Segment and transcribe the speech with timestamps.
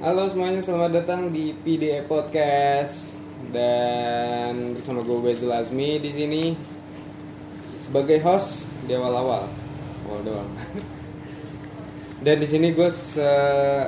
[0.00, 3.20] Halo semuanya, selamat datang di PDE Podcast
[3.52, 6.56] dan bersama gue Bezul Azmi di sini
[7.76, 9.44] sebagai host di awal-awal,
[10.08, 10.48] awal doang.
[12.24, 13.20] Dan di sini gue se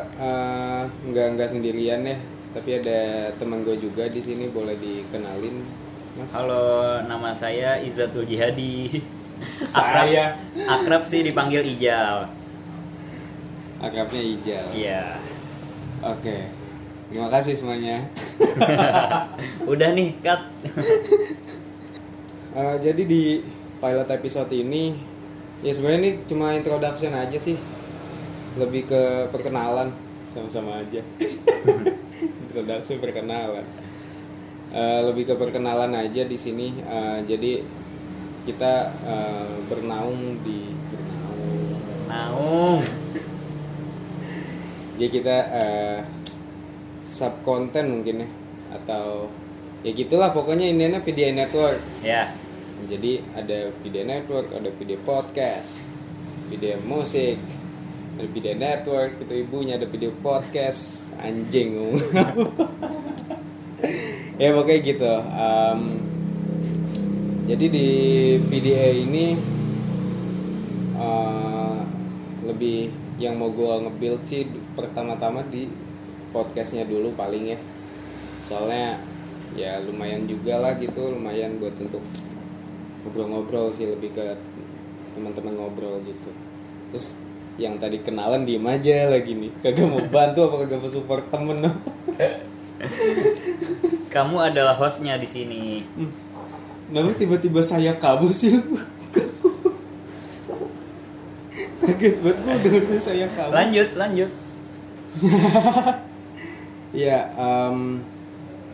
[0.04, 2.20] eh, nggak nggak sendirian ya,
[2.52, 5.64] tapi ada teman gue juga di sini boleh dikenalin,
[6.20, 6.28] Mas.
[6.36, 9.00] Halo, nama saya Izzatul Jihadi.
[9.64, 10.36] Saya.
[10.68, 12.28] Akrab, akrab sih dipanggil Ijal.
[13.80, 14.68] Akrabnya Ijal.
[14.76, 15.21] Iya.
[16.02, 16.50] Oke,
[17.06, 18.02] terima kasih semuanya.
[19.70, 20.42] Udah nih, cut.
[22.52, 23.40] Eh, jadi di
[23.80, 24.92] pilot episode ini
[25.64, 27.56] ya sebenarnya ini cuma introduction aja sih
[28.60, 29.88] lebih ke perkenalan
[30.20, 31.00] sama-sama aja
[32.44, 33.64] introduction perkenalan
[34.72, 37.64] Eh, lebih ke perkenalan aja di sini Eh, jadi
[38.44, 38.74] kita
[39.04, 41.72] eh, bernaung di bernaung
[42.08, 42.80] Naung.
[44.96, 45.98] Jadi kita eh,
[47.08, 48.28] sub konten mungkin ya
[48.72, 49.28] atau
[49.84, 52.32] ya gitulah pokoknya ini PDA Network Ya.
[52.82, 55.86] Jadi ada video network, ada video podcast,
[56.50, 57.38] video musik,
[58.18, 61.78] ada video network, itu ibunya ada video podcast, anjing.
[64.42, 65.14] ya pokoknya gitu.
[65.14, 65.80] Em,
[67.46, 67.88] jadi di
[68.50, 69.26] PDA ini
[70.98, 71.78] eh,
[72.50, 72.90] lebih
[73.22, 74.42] yang mau gue nge-build sih
[74.74, 75.68] pertama-tama di
[76.30, 77.58] podcastnya dulu paling ya.
[78.42, 78.98] Soalnya
[79.52, 82.00] ya lumayan juga lah gitu, lumayan buat untuk
[83.02, 84.24] ngobrol-ngobrol sih lebih ke
[85.12, 86.30] teman-teman ngobrol gitu
[86.92, 87.16] terus
[87.60, 91.58] yang tadi kenalan diem aja lagi nih kagak mau bantu apa kagak mau support temen
[94.12, 95.80] Kamu adalah hostnya di sini.
[96.90, 98.60] Kenapa tiba-tiba saya kamu sih
[101.80, 104.30] kaget banget gue saya kamu Lanjut, lanjut.
[107.04, 108.00] ya em,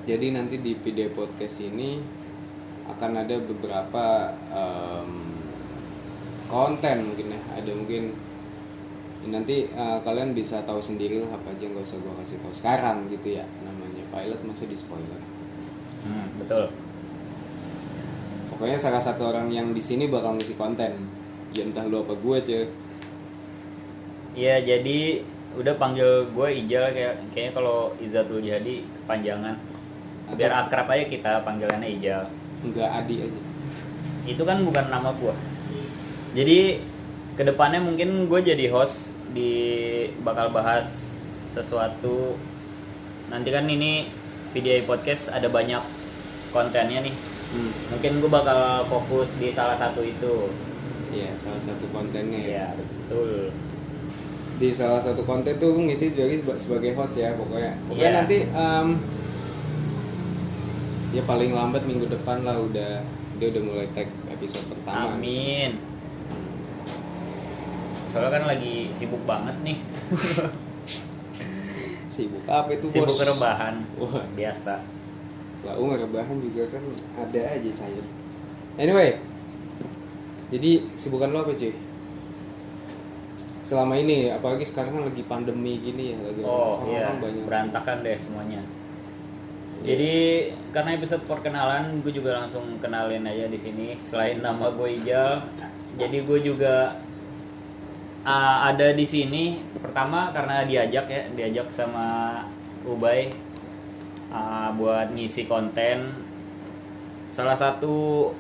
[0.07, 1.99] jadi nanti di video podcast ini
[2.89, 5.11] akan ada beberapa em,
[6.49, 7.41] konten mungkin ya.
[7.61, 8.15] Ada mungkin
[9.19, 12.55] ya nanti eh, kalian bisa tahu sendiri lah apa aja nggak usah gua kasih tahu
[12.55, 13.45] sekarang gitu ya.
[13.67, 15.21] Namanya pilot masih di spoiler.
[16.07, 16.71] Hmm, betul.
[18.49, 20.93] pokoknya salah satu orang yang di sini bakal ngisi konten.
[21.55, 22.67] Ya entah lu apa gue cuy.
[24.39, 25.23] Iya, jadi
[25.59, 29.59] udah panggil gue Ijal kayak kayaknya kalau Izzatul Jihadi kepanjangan.
[30.39, 32.31] Biar akrab aja kita panggilannya Ijal.
[32.59, 33.41] nggak adi aja.
[34.29, 35.35] Itu kan bukan nama gua.
[36.35, 36.83] Jadi
[37.39, 39.51] ke depannya mungkin gue jadi host di
[40.23, 41.17] bakal bahas
[41.51, 42.39] sesuatu.
[43.31, 44.11] Nanti kan ini
[44.53, 45.83] PDI podcast ada banyak
[46.55, 47.17] kontennya nih.
[47.49, 47.73] Hmm.
[47.89, 50.53] mungkin gue bakal fokus di salah satu itu.
[51.15, 52.45] Ya salah satu kontennya.
[52.45, 53.49] Ya ya betul
[54.59, 57.73] di salah satu konten tuh ngisi juga seba- sebagai host ya pokoknya.
[57.87, 58.17] Pokoknya Iya.
[58.19, 58.89] nanti em,
[61.11, 63.01] ya paling lambat minggu depan lah udah
[63.37, 65.15] dia udah mulai tag episode pertama.
[65.15, 65.79] Amin.
[68.07, 69.79] Soalnya kan lagi sibuk banget nih.
[72.09, 73.23] Sibuk apa itu sibuk bos?
[73.23, 73.79] rebahan.
[73.95, 74.27] Wah.
[74.35, 74.83] biasa.
[75.61, 76.83] Lah um rebahan juga kan
[77.17, 78.05] ada aja cair.
[78.75, 79.23] Anyway
[80.49, 81.71] jadi sibukan lo apa cuy
[83.69, 88.17] selama ini apalagi sekarang kan lagi pandemi gini ya lagi Oh iya, banyak berantakan deh
[88.17, 88.65] semuanya.
[88.65, 89.85] Iya.
[89.93, 90.15] Jadi
[90.73, 94.01] karena episode perkenalan, gue juga langsung kenalin aja di sini.
[94.01, 95.45] Selain nama gue Ijal,
[96.01, 96.97] jadi gue juga
[98.25, 99.61] uh, ada di sini.
[99.77, 102.41] Pertama karena diajak ya, diajak sama
[102.89, 103.29] Ubay
[104.33, 106.09] uh, buat ngisi konten.
[107.29, 108.33] Salah satu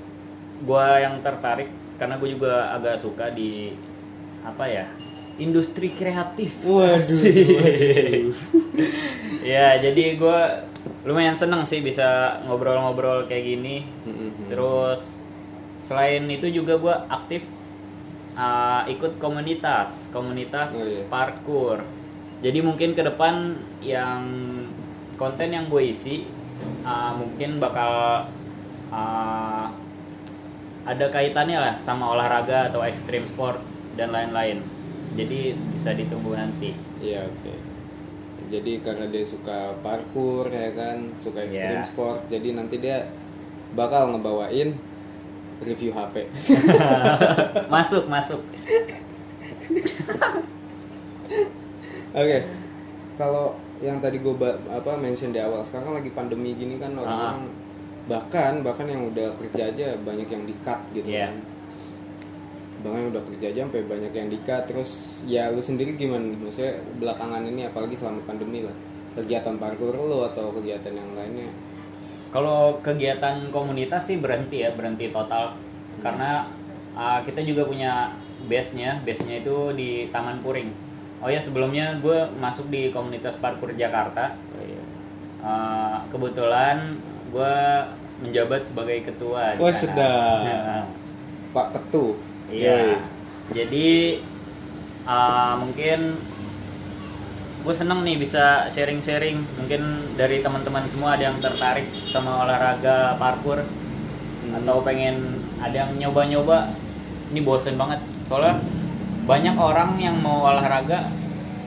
[0.65, 1.69] gue yang tertarik
[2.00, 3.77] karena gue juga agak suka di
[4.41, 4.88] apa ya
[5.38, 6.50] industri kreatif.
[6.66, 8.34] Waduh, waduh.
[9.54, 10.41] ya jadi gue
[11.09, 14.53] lumayan seneng sih bisa ngobrol-ngobrol kayak gini Mm-mm.
[14.53, 15.16] terus
[15.81, 17.43] selain itu juga gue aktif
[18.37, 21.03] uh, ikut komunitas komunitas Oh, iya.
[21.09, 21.81] parkour
[22.44, 24.20] jadi mungkin ke depan yang
[25.17, 26.29] konten yang gue isi
[26.84, 28.26] uh, mungkin bakal
[28.93, 29.67] uh,
[30.84, 33.61] ada kaitannya lah sama olahraga atau ekstrim sport
[33.96, 34.61] dan lain-lain
[35.19, 35.41] jadi
[35.75, 37.55] bisa ditunggu nanti Iya oke.
[38.49, 41.85] Jadi karena dia suka parkour ya kan, suka extreme Iya.
[41.85, 43.11] sport, jadi nanti dia
[43.75, 44.73] bakal ngebawain
[45.61, 46.31] review HP.
[47.75, 48.41] masuk masuk
[52.15, 52.38] Oke.
[53.15, 54.35] Kalau yang tadi gue
[54.65, 57.47] apa mention di awal, sekarang kan lagi pandemi gini kan orang
[58.09, 61.29] bahkan bahkan yang udah kerja aja banyak yang di cut gitu Iya.
[61.29, 61.37] kan.
[62.79, 66.39] Bahkan udah kerja aja sampai banyak yang dikat terus ya lu sendiri gimana nih?
[66.39, 68.77] maksudnya belakangan ini apalagi selama pandemi lah
[69.19, 71.51] kegiatan parkour lu atau kegiatan yang lainnya
[72.29, 75.57] Kalau kegiatan komunitas sih berhenti ya, berhenti total.
[76.05, 76.45] Karena
[76.93, 78.13] uh, kita juga punya
[78.45, 80.69] base-nya, base-nya itu di Taman Puring.
[81.25, 84.37] Oh ya sebelumnya gue masuk di komunitas parkour Jakarta.
[84.37, 84.85] oh, iya.
[85.41, 87.01] Uh, kebetulan
[87.33, 87.57] gue
[88.21, 89.57] menjabat sebagai ketua.
[89.73, 90.45] sedap.
[90.45, 90.85] Nah,
[91.57, 93.00] Pak Ketu Iya.
[93.53, 94.21] Jadi
[95.05, 96.17] uh, mungkin
[97.59, 99.37] gue seneng nih bisa sharing-sharing.
[99.59, 99.83] Mungkin
[100.17, 103.65] dari teman-teman semua ada yang tertarik sama olahraga parkour
[104.39, 104.65] Hmm.
[104.65, 106.73] atau pengen ada yang nyoba-nyoba.
[107.29, 108.00] Ini bosen banget.
[108.25, 108.56] Soalnya
[109.29, 111.12] banyak orang yang mau olahraga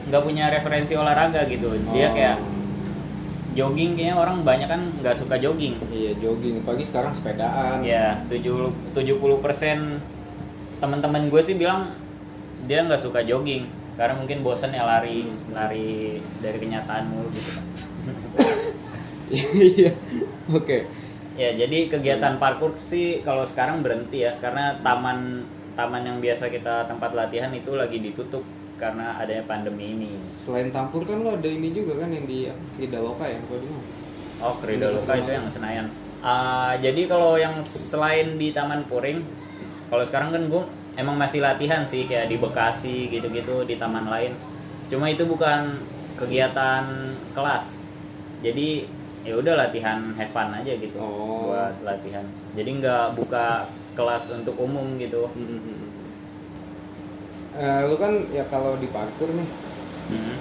[0.10, 1.70] nggak punya referensi olahraga gitu.
[1.94, 2.16] Dia Oh.
[2.16, 2.38] kayak
[3.52, 5.76] jogging kayaknya orang banyak kan nggak suka jogging.
[5.92, 10.00] iya jogging pagi sekarang sepedaan Ya, 70 70%
[10.82, 11.94] teman-teman gue sih bilang
[12.66, 17.52] dia nggak suka jogging karena mungkin bosen ya lari lari dari kenyataan mulu gitu.
[19.78, 19.92] iya
[20.50, 20.80] oke
[21.32, 25.48] Ya, jadi kegiatan parkour sih kalau sekarang berhenti ya karena taman
[25.80, 28.44] taman yang biasa kita tempat latihan itu lagi ditutup
[28.76, 30.12] karena adanya pandemi ini.
[30.36, 34.02] selain tampur kan lo ada ini juga kan yang di Ridaloka ya di mana?
[34.42, 35.88] Oh, Krida Loka itu yang Senayan.
[36.26, 39.22] Ah, jadi kalau yang selain di Taman Puring,
[39.92, 40.64] kalau sekarang kan gue
[40.96, 44.32] emang masih latihan sih kayak di Bekasi gitu-gitu di taman lain.
[44.88, 45.84] Cuma itu bukan
[46.16, 46.88] kegiatan
[47.36, 47.84] kelas.
[48.40, 48.88] Jadi
[49.22, 51.52] ya udah latihan have fun aja gitu Oh.
[51.52, 52.24] buat latihan.
[52.56, 55.28] Jadi nggak buka kelas untuk umum gitu.
[55.28, 55.60] Hmm.
[57.52, 59.48] Eh, lu kan ya kalau di parkour nih
[60.08, 60.36] Hmm.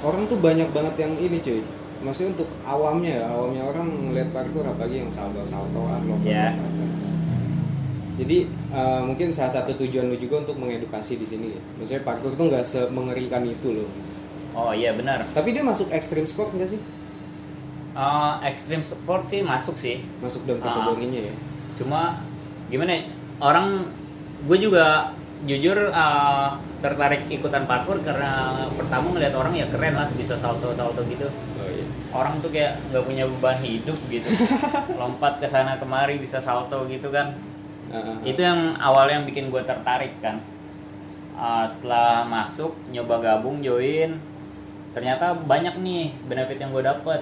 [0.00, 1.60] orang tuh banyak banget yang ini cuy
[2.02, 6.50] maksudnya untuk awamnya ya awamnya orang ngeliat parkour apalagi yang salto saltoan lompat Ya.
[8.12, 11.46] Jadi eh, mungkin salah satu tujuan lu juga untuk mengedukasi di sini.
[11.56, 13.88] Ya maksudnya parkour tuh nggak semengerikan itu loh.
[14.52, 15.24] Oh iya benar.
[15.32, 16.80] tapi dia masuk ekstrim sport nggak sih?
[17.92, 20.00] Ah, extreme sport sih masuk sih.
[20.20, 20.64] masuk dalam Ah.
[20.72, 21.34] kategorinya ya?
[21.76, 22.20] Cuma
[22.68, 23.02] gimana ya,
[23.40, 23.84] orang
[24.44, 25.12] gue juga
[25.44, 31.00] jujur uh, tertarik ikutan parkour karena pertama ngeliat orang ya keren lah bisa salto salto
[31.04, 31.28] gitu.
[31.60, 31.84] Oh iya.
[32.12, 34.28] Orang tuh kayak nggak punya beban hidup gitu.
[35.00, 37.32] Lompat ke sana kemari bisa salto gitu kan
[37.92, 38.16] Ah.
[38.24, 40.40] itu yang awal yang bikin gue tertarik kan.
[41.36, 44.16] Uh, setelah masuk nyoba gabung join.
[44.96, 47.20] Ternyata banyak nih benefit yang gue dapet.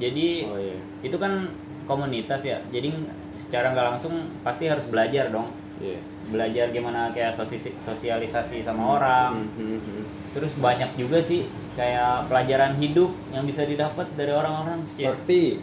[0.00, 0.76] Jadi oh iya.
[1.04, 1.52] itu kan
[1.84, 2.60] komunitas ya.
[2.72, 2.92] Jadi
[3.36, 5.52] secara nggak langsung pasti harus belajar dong.
[5.80, 6.00] Iya.
[6.32, 9.32] Belajar gimana kayak sosi- sosialisasi sama orang.
[9.36, 10.04] Hmm, hmm, hmm.
[10.32, 14.84] terus banyak juga sih kayak pelajaran hidup yang bisa didapat dari orang-orang.
[14.84, 15.60] Seperti?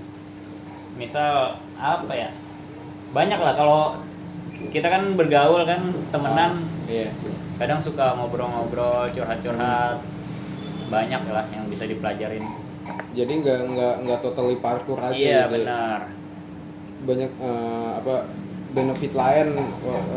[0.97, 2.29] Misal apa ya
[3.15, 3.95] banyak lah kalau
[4.75, 5.79] kita kan bergaul kan
[6.11, 6.59] temenan.
[6.91, 7.09] Iya.
[7.55, 10.03] Kadang suka ngobrol-ngobrol curhat-curhat.
[10.91, 12.43] Banyak lah yang bisa dipelajarin.
[13.15, 15.45] Jadi nggak nggak nggak totally parkour aja iya gitu ya.
[15.47, 15.99] benar.
[17.07, 18.15] Banyak eh, apa
[18.75, 19.55] benefit lain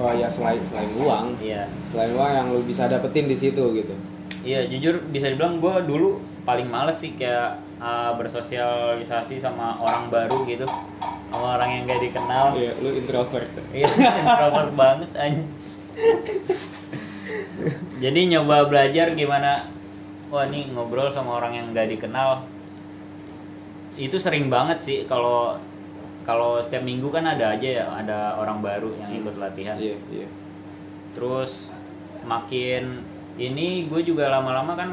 [0.02, 1.38] wah, ya selain selain uang.
[1.38, 1.70] Iya.
[1.94, 3.94] Selain uang yang lu bisa dapetin di situ gitu.
[4.42, 10.42] Iya jujur bisa dibilang gue dulu paling males sih kayak uh, bersosialisasi sama orang baru
[10.48, 10.66] gitu
[11.28, 12.44] sama orang yang gak dikenal.
[12.56, 13.48] Iya lu introvert.
[13.72, 15.50] Iya introvert banget anjing.
[17.98, 19.66] Jadi nyoba belajar gimana
[20.28, 22.44] Wah nih ngobrol sama orang yang gak dikenal.
[23.96, 25.56] Itu sering banget sih kalau
[26.28, 29.80] kalau setiap minggu kan ada aja ya ada orang baru yang ikut latihan.
[29.80, 30.28] Iya iya.
[31.16, 31.72] Terus
[32.28, 33.00] makin
[33.40, 34.90] ini gue juga lama-lama kan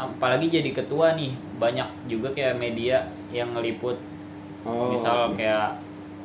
[0.00, 4.00] apalagi jadi ketua nih banyak juga kayak media yang ngeliput
[4.66, 4.94] oh.
[4.94, 5.78] Misal kayak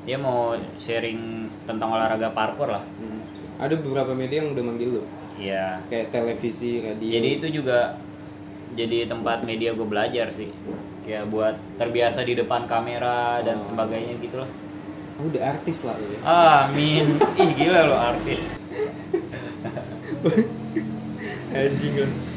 [0.05, 2.83] dia mau sharing tentang olahraga parkour lah.
[3.01, 3.21] Hmm.
[3.55, 5.03] ada beberapa media yang udah manggil lu?
[5.39, 7.07] Ya kayak televisi radio.
[7.07, 7.95] Jadi itu juga
[8.75, 10.51] jadi tempat media gue belajar sih.
[11.07, 13.63] Kayak buat terbiasa di depan kamera dan Oh.
[13.63, 14.49] sebagainya gitu loh.
[15.15, 16.19] Oh, udah artis lah lu ya?
[16.27, 17.15] Amin.
[17.41, 18.43] Ih gila lo artis.
[21.55, 21.95] Anjing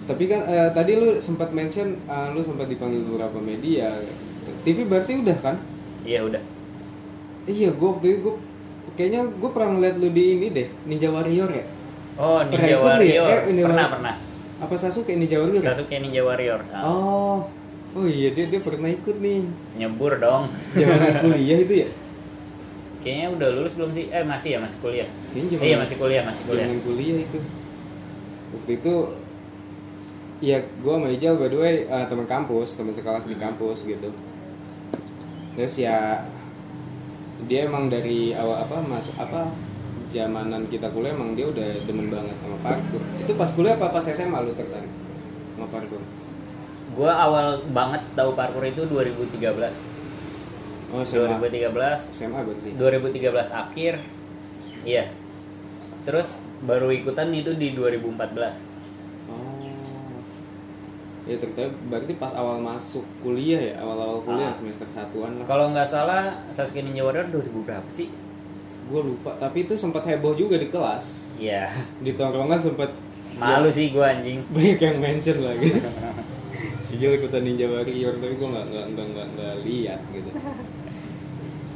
[0.08, 3.92] tapi kan eh, tadi lu sempat mention eh, lu sempat dipanggil beberapa media.
[4.64, 5.60] TV berarti udah kan
[6.02, 6.42] iya udah.
[7.44, 8.34] Iya gue waktu itu gue
[8.92, 11.64] kayaknya gue pernah ngeliat lu di ini deh Ninja Warrior ya?
[12.16, 13.20] Oh Pernah Ninja ikut lu ya?
[13.20, 13.28] Warrior.
[13.28, 13.94] Eh, Ninja pernah Warrior.
[13.94, 14.14] pernah.
[14.58, 15.60] Apa Sasuke Ninja Warrior?
[15.60, 15.66] Ya?
[15.70, 17.38] Sasuke Ninja Warrior Ah, oh.
[17.90, 19.48] Oh iya dia dia pernah ikut nih.
[19.74, 20.52] Nyebur dong.
[20.72, 21.88] Zaman kuliah itu ya?
[22.98, 24.10] Kayaknya udah lulus belum sih?
[24.10, 25.08] Eh masih ya masih kuliah.
[25.32, 26.66] Zaman- iya masih kuliah masih kuliah.
[26.66, 27.38] zaman kuliah itu.
[28.48, 28.94] Waktu itu
[30.38, 33.42] ya gue sama Ijal by the way eh, teman kampus teman sekelas di Hmm.
[33.48, 34.08] kampus gitu
[35.58, 36.22] terus ya
[37.50, 39.50] dia emang dari awal apa masuk apa
[40.14, 43.02] zamanan kita kuliah emang dia udah demen banget sama parkour.
[43.18, 44.86] Itu pas kuliah apa pas SMA lu tertarik
[45.58, 46.02] sama parkour?
[46.94, 49.98] Gua awal banget tahu parkour itu 2013.
[50.88, 51.74] oh SMA 2013
[52.16, 52.70] SMA berarti?
[52.78, 53.94] 2013 akhir.
[54.86, 55.10] Iya.
[56.06, 58.67] Terus baru ikutan itu di 2014 Oh.
[61.28, 64.56] Ya ternyata berarti pas awal masuk kuliah ya, awal-awal kuliah Ah.
[64.56, 65.44] semester satuan lah.
[65.44, 68.08] kalau nggak salah Sasuke Ninja Warrior 2000 berapa sih
[68.88, 71.36] Gue lupa, tapi itu sempat heboh juga di kelas.
[71.36, 71.68] iya
[72.00, 72.88] Di tongkrongan sempat
[73.36, 75.68] malu sih gua anjing banyak yang mention lagi.
[76.80, 80.30] si Jul ikutan Ninja Warrior, tapi gue nggak nggak nggak nggak nggak lihat gitu.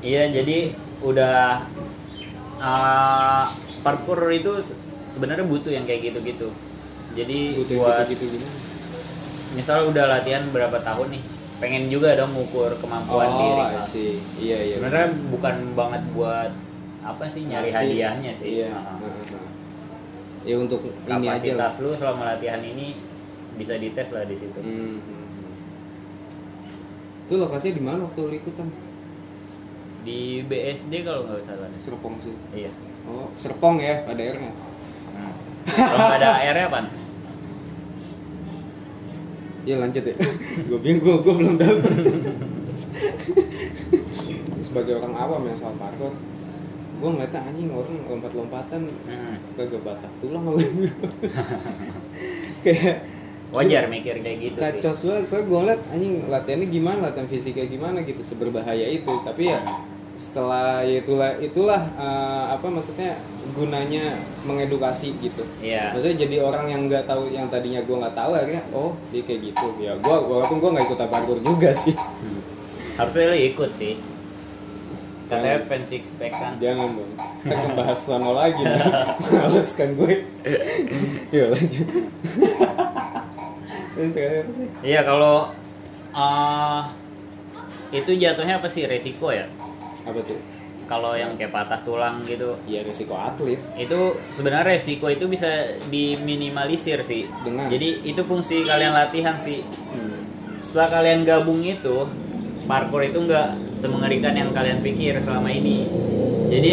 [0.00, 1.68] iya jadi udah
[2.56, 3.44] uh,
[3.80, 4.78] parkour itu se-
[5.12, 6.48] sebenarnya butuh yang kayak gitu-gitu
[7.12, 8.46] jadi Butuh buat gitu gitu?
[9.52, 11.22] Misal udah latihan berapa tahun nih
[11.58, 14.14] pengen juga dong ngukur kemampuan Oh, diri I see.
[14.36, 14.74] Iya iya.
[14.76, 16.50] sebenarnya bukan banget buat
[17.02, 18.68] apa sih nyari hadiahnya sih Iya.
[18.70, 19.50] Nah, Heeh.
[20.42, 22.98] Ya untuk ini aja kapasitas lu selama latihan ini
[23.54, 25.52] bisa dites lah di situ Hmm, hmm, hmm.
[27.22, 28.68] Itu lokasinya di mana waktu lu ikutan?
[30.02, 31.70] di BSD kalau nggak salah.
[31.78, 32.34] Serpong sih.
[32.52, 34.50] iya Oh, Serpong ya, ada R-nya.
[34.50, 35.30] Hmm.
[35.62, 36.90] kalau nggak ada air apa
[39.62, 40.14] Ya lanjut ya.
[40.68, 41.92] gue bingung, gue, gue belum dapet.
[44.62, 46.10] Sebagai orang awam yang soal parkour,
[47.02, 49.34] gue ngeliatnya anjing orang lompat-lompatan Hmm.
[49.58, 50.62] kagak batah tulang apa
[52.62, 52.96] kayak
[53.52, 57.66] wajar mikir kayak gitu sih kacau banget soalnya gue ngeliat anjing latihannya gimana latihan fisiknya
[57.68, 59.60] gimana gitu seberbahaya itu tapi ya
[60.12, 63.16] setelah ya itulah itulah eh, apa maksudnya
[63.56, 65.44] gunanya mengedukasi gitu.
[65.60, 65.92] Iya.
[65.92, 69.40] maksudnya jadi orang yang nggak tahu yang tadinya gue nggak tahu akhirnya oh dia kayak
[69.52, 69.66] gitu.
[69.80, 71.96] Ya gue walaupun gue nggak ikut parkour juga sih.
[71.96, 72.40] Hmm.
[73.00, 73.94] harusnya lu ikut sih.
[75.32, 77.12] Katanya pen six pack kan jangan dong.
[77.40, 78.80] Kita kan bahas sono lagi nih.
[79.32, 80.12] Males kan gue
[81.36, 81.88] ya lanjut.
[84.84, 85.48] Iya kalau
[86.12, 86.82] uh,
[87.92, 88.84] itu jatuhnya apa sih?
[88.84, 89.48] Resiko ya
[90.06, 90.40] apa tuh?
[90.90, 92.58] Kalau yang kayak patah tulang gitu.
[92.68, 93.56] Ya resiko atlet.
[93.78, 97.30] Itu sebenarnya resiko itu bisa diminimalisir sih.
[97.46, 97.70] Dengan?
[97.72, 99.62] jadi itu fungsi kalian latihan sih.
[99.62, 100.20] Hmm.
[100.62, 102.06] setelah kalian gabung itu
[102.70, 105.84] parkour itu nggak semengerikan yang kalian pikir selama ini.
[106.48, 106.70] Jadi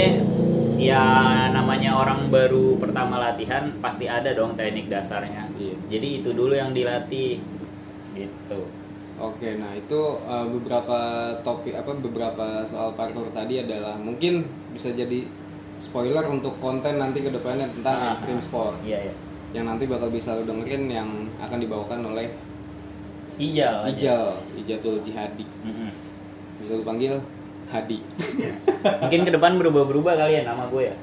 [0.80, 1.04] ya
[1.52, 5.52] namanya orang baru pertama latihan pasti ada dong teknik dasarnya.
[5.60, 5.76] Iya.
[5.98, 7.42] jadi itu dulu yang dilatih.
[8.16, 8.79] Gitu
[9.20, 11.00] Oke, nah itu uh, beberapa
[11.44, 15.28] topik apa beberapa soal parkour tadi adalah mungkin bisa jadi
[15.80, 19.14] spoiler untuk konten nanti ke depannya tentang Ah, extreme sport iya ya
[19.50, 21.10] yang nanti bakal bisa lo dengerin yang
[21.40, 22.30] akan dibawakan oleh
[23.40, 23.88] Ijal.
[23.88, 25.48] Ijal, Ijatul Jihadi.
[25.64, 25.90] Mm-mm.
[26.60, 27.16] Bisa lu panggil
[27.72, 28.04] Hadi.
[29.00, 30.96] mungkin ke depan berubah-berubah kali ya nama gue ya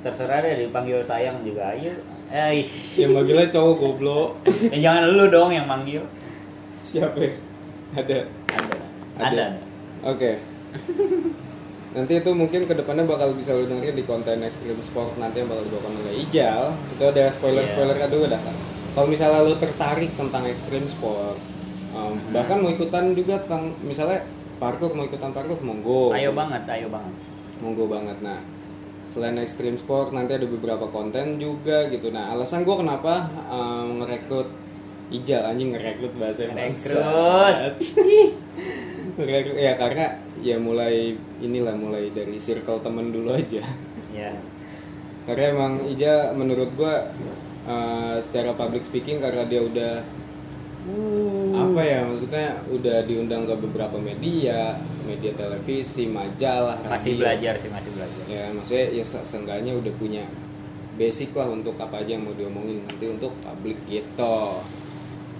[0.00, 1.92] terserah deh dipanggil sayang juga ayo
[2.30, 2.64] eh
[2.96, 4.30] yang manggilnya cowok goblok.
[4.72, 6.00] ya jangan lu dong yang manggil
[6.90, 7.14] Siapa?
[7.16, 7.32] ya?
[7.92, 8.18] Ada.
[8.50, 8.74] ada
[9.14, 9.26] Ada.
[9.28, 9.46] ada,
[10.04, 10.30] Oke.
[11.94, 15.50] nanti itu mungkin ke depannya bakal bisa lu dengerin di konten extreme sport nanti yang
[15.50, 16.74] bakal dibawakan oleh Ijal.
[16.94, 18.06] Itu ada spoiler-spoiler Iya.
[18.06, 18.42] dulu dah.
[18.90, 21.38] Kalau misalnya lu tertarik tentang extreme sport,
[21.92, 22.30] um, Hmm.
[22.30, 24.22] bahkan mau ikutan juga tentang misalnya
[24.56, 26.10] parkour mau ikutan parkour monggo.
[26.10, 27.14] ayo banget ayo banget
[27.60, 28.18] Monggo banget.
[28.20, 28.40] Nah,
[29.06, 32.08] selain extreme sport nanti ada beberapa konten juga gitu.
[32.08, 33.14] Nah, alasan gua kenapa
[33.46, 34.48] um, ngerekrut
[35.10, 37.74] Ijal anjing ngerekrut bahasa Ngerekrut.
[39.18, 40.06] Ngerekrut ya karena
[40.40, 41.12] ya mulai
[41.42, 43.60] inilah mulai dari circle temen dulu aja.
[44.10, 44.32] ya
[45.26, 47.06] Karena emang Ija menurut gua
[47.62, 49.94] uh, secara public speaking karena dia udah
[51.54, 54.74] apa ya maksudnya udah diundang ke beberapa media,
[55.04, 57.20] media televisi, majalah, masih radio.
[57.20, 60.24] belajar sih masih belajar ya maksudnya ya se- seenggaknya udah punya
[60.96, 64.64] basic lah untuk apa aja yang mau diomongin nanti untuk publik gitu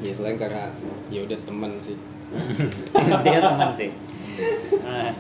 [0.00, 0.73] ya selain karena
[1.12, 1.97] ya udah temen sih.
[3.26, 3.90] Dia teman sih.
[4.80, 5.12] Nah,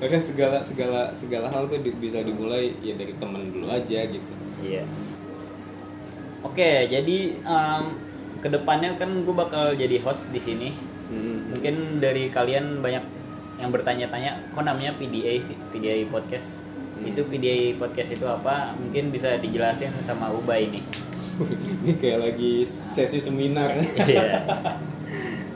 [0.00, 4.32] karena segala segala segala hal tuh di- bisa dimulai ya dari temen dulu aja gitu.
[4.62, 4.86] Iya.
[6.40, 7.84] Oke jadi em,
[8.40, 10.70] ke depannya kan gue bakal jadi host di sini.
[11.10, 11.50] Hmm.
[11.50, 13.02] mungkin dari kalian banyak
[13.58, 15.58] yang bertanya-tanya kok namanya PDA sih?
[15.74, 16.62] PDA podcast.
[16.94, 17.10] Hmm.
[17.10, 18.78] itu PDA podcast itu apa?
[18.78, 20.80] Mungkin bisa dijelasin sama Ubay ini
[21.84, 24.24] ini kayak lagi sesi seminar iya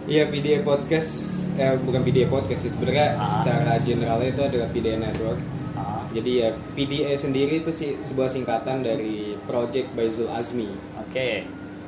[0.04, 1.12] Iya PDA podcast
[1.56, 3.24] eh bukan PDA podcast sih sebenarnya Ah.
[3.24, 5.40] secara generalnya itu adalah PDA network
[5.74, 10.68] Ah, jadi ya PDA sendiri itu sih sebuah singkatan dari Project by Zul Azmi
[11.00, 11.28] oke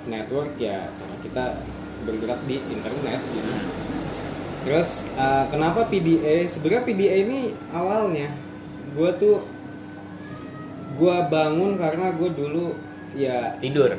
[0.08, 1.44] network ya karena kita
[2.08, 3.50] bergerak di internet gitu.
[3.52, 3.64] Hmm.
[4.64, 6.46] Terus uh, kenapa PDA?
[6.48, 8.32] Sebenarnya PDA ini awalnya
[8.96, 9.44] gue tuh
[10.96, 12.72] gue bangun karena gue dulu
[13.14, 13.94] ya Tidur.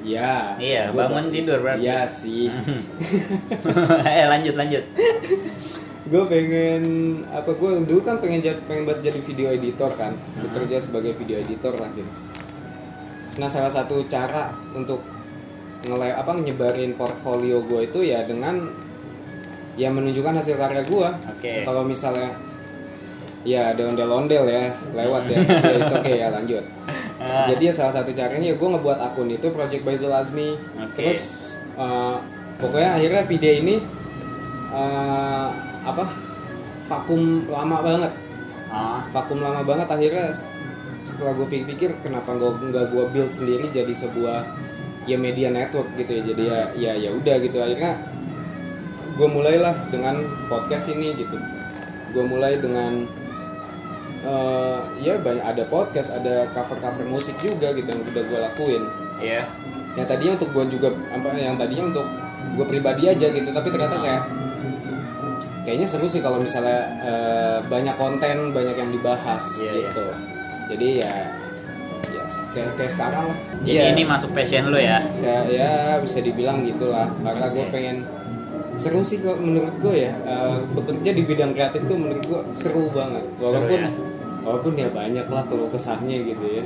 [0.00, 1.80] ya Iya, gua bangun ba- tidur berarti.
[1.82, 2.48] iya sih.
[4.08, 4.84] Eh lanjut lanjut.
[6.08, 6.82] gue pengen
[7.28, 10.16] apa gue dulu kan pengen pengen buat jadi video editor kan.
[10.38, 12.08] Bekerja sebagai video editor lah gitu.
[13.36, 15.04] Nah salah satu cara untuk
[15.80, 18.66] ngele apa nyebarin portfolio gue itu ya dengan
[19.76, 21.62] ya menunjukkan hasil karya gue Oke.
[21.62, 22.34] kalau misalnya
[23.44, 25.38] ya ada ondel-ondel ya lewat ya.
[25.38, 26.64] Ya it's oke ya lanjut
[27.28, 27.44] Ah.
[27.44, 30.96] jadi ya salah satu caranya gue ngebuat akun itu Project by Zul Azmi Oke.
[30.96, 31.20] terus
[31.76, 32.16] eh,
[32.56, 33.76] pokoknya akhirnya video ini
[34.72, 35.48] eh,
[35.84, 36.28] apa
[36.88, 38.12] vakum lama banget.
[38.68, 40.32] Ah, vakum lama banget akhirnya
[41.04, 44.44] setelah gue pikir kenapa nggak nggak gue build sendiri jadi sebuah
[45.04, 46.22] ya media network gitu ya.
[46.24, 47.56] Jadi ya ya ya udah gitu.
[47.60, 48.00] Akhirnya
[49.16, 51.36] gue mulailah dengan podcast ini gitu.
[52.16, 53.04] Gue mulai dengan
[54.22, 58.82] eh, ya banyak ada podcast ada cover cover musik juga gitu yang udah gue lakuin
[59.18, 59.42] iya.
[59.94, 62.06] yang tadinya untuk gue juga apa yang tadinya untuk
[62.54, 64.22] gue pribadi aja gitu tapi ternyata kayak
[65.62, 70.06] kayaknya seru sih kalau misalnya eh, banyak konten banyak yang dibahas Iya, gitu
[70.68, 71.12] jadi ya
[72.08, 72.22] ya
[72.56, 75.04] kayak, kayak sekarang lah Jadi Iya, ini masuk passion lo ya.
[75.12, 77.72] saya ya bisa dibilang gitulah karena gue Oke.
[77.72, 77.96] pengen
[78.78, 82.88] seru sih kok menurut gue ya eh, bekerja di bidang kreatif tuh menurut gue seru
[82.94, 83.90] banget walaupun ya?
[84.46, 86.64] walaupun ya banyak lah kalau kesahnya gitu ya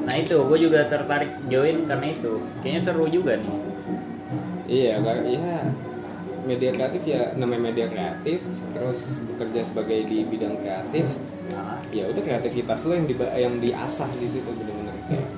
[0.00, 2.40] Nah itu, gue juga tertarik join karena itu.
[2.64, 3.52] Kayaknya seru juga nih.
[4.64, 5.56] Iya, karena ya
[6.40, 8.40] media kreatif ya namanya media kreatif,
[8.72, 11.04] terus bekerja sebagai di bidang kreatif,
[11.50, 15.28] Nah, ya udah kreativitas lo yang di yang diasah di situ benar-benar kayak.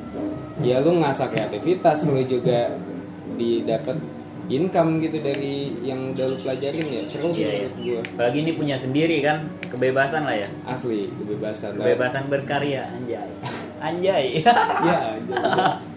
[0.61, 2.77] Ya lu ngasah kreativitas, lu juga
[3.41, 3.97] didapat
[4.45, 7.59] income gitu dari yang udah lu pelajarin ya seru sih Iya, iya.
[7.63, 10.49] menurut gue apalagi ini punya sendiri kan, kebebasan lah ya.
[10.65, 13.31] asli kebebasan Kebebasan berkarya, anjay.
[13.83, 14.27] Anjay.
[14.41, 14.55] ya
[15.13, 15.35] anjir,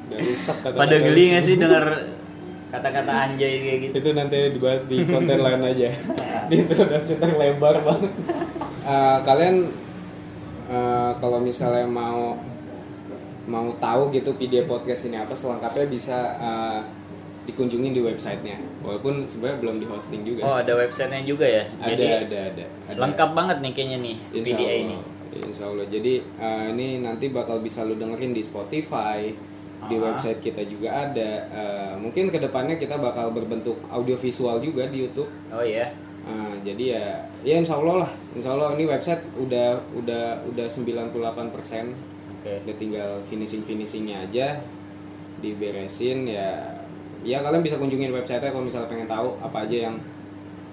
[0.05, 1.85] udah rusak kata Pada geli gak sih dengar
[2.67, 3.93] kata-kata anjay kayak gitu?
[3.95, 5.89] itu nanti dibahas di konten lain aja
[6.49, 8.11] di introduction terlebar banget
[8.83, 9.65] Eh, kalian
[10.67, 12.37] eh, kalau misalnya mau
[13.45, 16.79] mau tahu gitu video podcast ini apa selengkapnya bisa eh,
[17.45, 21.63] dikunjungi di websitenya walaupun sebenarnya belum di hosting juga Oh ada websitenya juga ya?
[21.77, 24.81] ada, Jadi ada ada ada lengkap banget nih kayaknya nih Insya PDA Allah.
[24.81, 24.97] ini.
[25.35, 25.85] Insya Allah.
[25.85, 29.29] Jadi eh, ini nanti bakal bisa lu dengerin di Spotify,
[29.85, 30.01] di Ah.
[30.09, 31.31] website kita juga ada.
[31.45, 35.27] Eh, mungkin ke depannya kita bakal berbentuk audiovisual juga di YouTube.
[35.51, 35.91] Oh iya.
[36.25, 37.05] Eh, jadi ya,
[37.43, 38.11] ya Insya Allah lah.
[38.33, 41.13] Insya Allah ini website udah udah udah 98
[42.41, 42.53] Oke.
[42.65, 44.57] Udah tinggal finishing finishingnya aja,
[45.43, 46.74] diberesin ya.
[47.25, 49.97] Ya kalian bisa kunjungin website kalau misalnya pengen tahu apa aja yang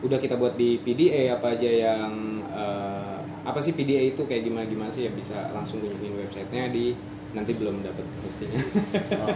[0.05, 2.13] udah kita buat di PDA apa aja yang
[2.53, 6.93] eh, apa sih PDA itu kayak gimana gimana sih ya bisa langsung kunjungin websitenya di
[7.33, 8.63] nanti belum dapat postingnya.
[9.25, 9.29] Oh.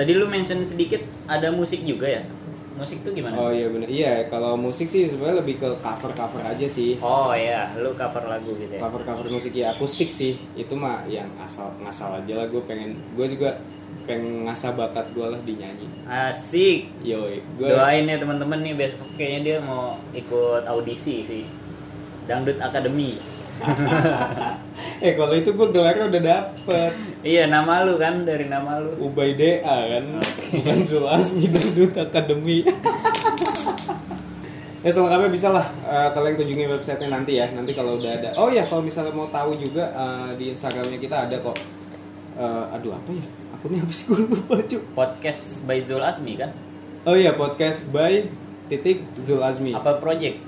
[0.00, 2.24] Tadi lu mention sedikit ada musik juga ya?
[2.72, 3.36] Musik tuh gimana?
[3.36, 6.96] oh iya bener iya kalau musik sih sebenarnya lebih ke cover cover aja sih.
[7.04, 8.80] Oh iya, lu cover lagu gitu ya.
[8.80, 12.96] Cover cover musik ya akustik sih itu mah yang asal ngasal aja lah gue pengen
[13.12, 13.60] gue juga
[14.04, 15.86] pengen ngasah bakat gue lah di nyanyi.
[16.06, 16.90] Asik.
[17.02, 21.44] Yoi, gue Doain ya teman-teman nih besok kayaknya dia mau ikut audisi sih.
[22.26, 23.18] Dangdut Academy.
[25.04, 28.96] eh kalau itu gue gelarnya udah dapet Iya, nama lu kan dari nama lu.
[29.06, 30.18] Ubay DA kan
[30.50, 32.66] bukan Zul Asmi Dangdut Academy
[34.82, 38.50] ya selengkapnya bisa lah eh, kalian kunjungi websitenya nanti ya nanti kalau udah ada oh
[38.50, 41.54] ya kalau misalnya mau tahu juga eh, di Instagramnya kita ada kok
[42.32, 43.26] Eh, aduh apa ya
[43.62, 46.50] akunnya habis gue lupa cu Podcast by Zul Asmi kan?
[47.04, 48.26] oh iya podcast by
[48.66, 50.42] titik Zul Azmi Apa project?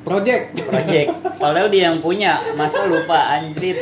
[0.00, 1.08] project Project.
[1.36, 3.76] Padahal dia yang punya, masa lupa anjrit.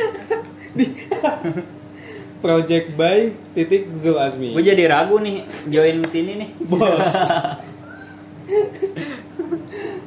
[2.41, 6.49] project by titik Zul Azmi Gue jadi ragu nih join sini nih.
[6.61, 7.07] bos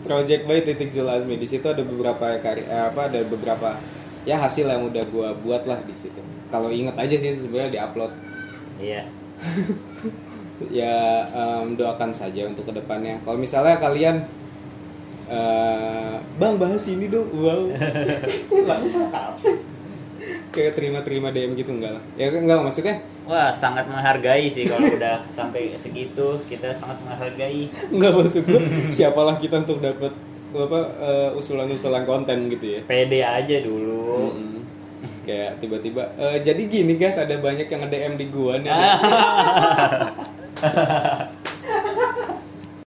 [0.05, 3.81] Project by titik Zul Azmi di situ ada beberapa karya eh, apa ada beberapa
[4.29, 6.21] ya hasil yang udah gua buat lah di situ.
[6.53, 8.12] Kalau inget aja sih sebenarnya diupload.
[8.77, 9.09] Iya.
[10.83, 13.17] ya em, doakan saja untuk ke depannya.
[13.25, 14.29] Kalau misalnya kalian
[15.33, 17.33] eh, bang bahas ini dong.
[17.33, 17.73] Wow.
[18.69, 19.09] Langsung
[20.53, 22.05] kayak terima-terima DM gitu enggak lah.
[22.21, 23.01] Ya enggak maksudnya?
[23.25, 26.37] Wah, sangat menghargai sih kalau udah sampai segitu.
[26.45, 27.73] Kita sangat menghargai.
[27.88, 28.61] enggak maksud gua
[28.93, 30.12] siapalah kita untuk dapat
[30.51, 34.33] apa eh, usulan-usulan konten gitu ya Pede aja dulu.
[34.33, 34.61] Mm-mm.
[35.29, 38.73] kayak tiba-tiba "Eh, jadi gini guys ada banyak yang nge-DM di gua nih